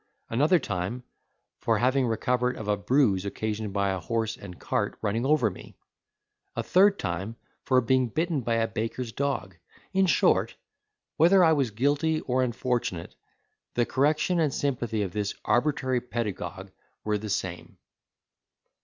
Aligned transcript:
Another 0.31 0.57
time, 0.57 1.03
for 1.59 1.77
having 1.77 2.07
recovered 2.07 2.57
of 2.57 2.67
a 2.67 2.75
bruise 2.75 3.23
occasioned 3.23 3.71
by 3.71 3.91
a 3.91 3.99
horse 3.99 4.35
and 4.35 4.59
cart 4.59 4.97
running 5.03 5.27
over 5.27 5.51
me. 5.51 5.77
A 6.55 6.63
third 6.63 6.97
time, 6.97 7.35
for 7.65 7.79
being 7.81 8.07
bitten 8.07 8.41
by 8.41 8.55
a 8.55 8.67
baker's 8.67 9.11
dog. 9.11 9.57
In 9.93 10.07
short, 10.07 10.55
whether 11.17 11.43
I 11.43 11.53
was 11.53 11.69
guilty 11.69 12.19
or 12.21 12.41
unfortunate, 12.41 13.13
the 13.75 13.85
correction 13.85 14.39
and 14.39 14.51
sympathy 14.51 15.03
of 15.03 15.11
this 15.11 15.35
arbitrary 15.45 16.01
pedagogue 16.01 16.71
were 17.03 17.19
the 17.19 17.29
same. 17.29 17.77